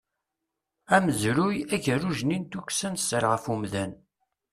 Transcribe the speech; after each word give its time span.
Amezruy, 0.95 1.57
agerruj-nni 1.75 2.37
n 2.39 2.45
tukksa 2.51 2.89
n 2.89 2.95
sser 2.99 3.23
ɣef 3.31 3.43
umdan. 3.53 3.91